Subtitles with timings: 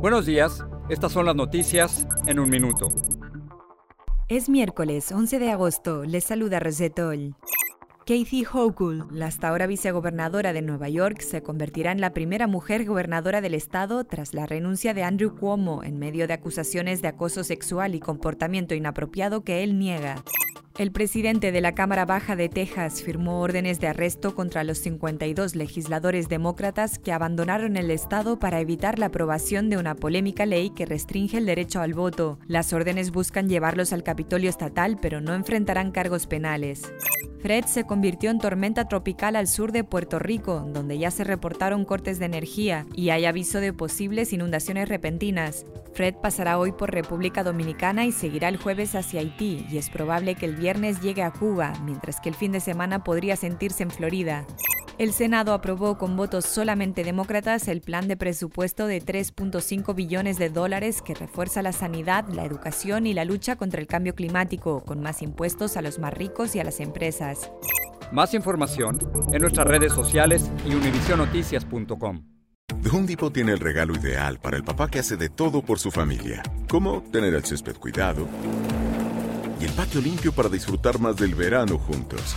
[0.00, 2.88] Buenos días, estas son las noticias en un minuto.
[4.28, 7.36] Es miércoles 11 de agosto, les saluda Rosetol.
[8.06, 12.86] Kathy Hochul, la hasta ahora vicegobernadora de Nueva York, se convertirá en la primera mujer
[12.86, 17.44] gobernadora del estado tras la renuncia de Andrew Cuomo en medio de acusaciones de acoso
[17.44, 20.24] sexual y comportamiento inapropiado que él niega.
[20.78, 25.56] El presidente de la Cámara Baja de Texas firmó órdenes de arresto contra los 52
[25.56, 30.86] legisladores demócratas que abandonaron el Estado para evitar la aprobación de una polémica ley que
[30.86, 32.38] restringe el derecho al voto.
[32.46, 36.90] Las órdenes buscan llevarlos al Capitolio Estatal, pero no enfrentarán cargos penales.
[37.42, 41.86] Fred se convirtió en tormenta tropical al sur de Puerto Rico, donde ya se reportaron
[41.86, 45.64] cortes de energía y hay aviso de posibles inundaciones repentinas.
[45.94, 50.34] Fred pasará hoy por República Dominicana y seguirá el jueves hacia Haití, y es probable
[50.34, 53.90] que el viernes llegue a Cuba, mientras que el fin de semana podría sentirse en
[53.90, 54.46] Florida.
[55.00, 60.50] El Senado aprobó con votos solamente demócratas el plan de presupuesto de 3.5 billones de
[60.50, 65.00] dólares que refuerza la sanidad, la educación y la lucha contra el cambio climático, con
[65.00, 67.50] más impuestos a los más ricos y a las empresas.
[68.12, 68.98] Más información
[69.32, 72.22] en nuestras redes sociales y univisionoticias.com.
[72.82, 75.78] The Home Depot tiene el regalo ideal para el papá que hace de todo por
[75.78, 78.28] su familia, como tener el césped cuidado
[79.58, 82.36] y el patio limpio para disfrutar más del verano juntos.